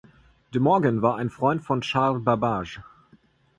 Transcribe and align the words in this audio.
De 0.51 0.57
Morgan 0.59 1.03
war 1.03 1.17
ein 1.17 1.29
Freund 1.29 1.61
von 1.61 1.81
Charles 1.81 2.23
Babbage. 2.25 2.81